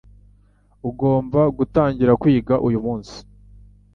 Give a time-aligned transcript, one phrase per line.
[0.89, 3.15] Ugomba gutangira kwiga uyu munsi